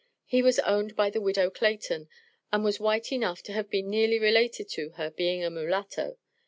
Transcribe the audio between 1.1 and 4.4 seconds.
the Widow Clayton, and was white enough to have been nearly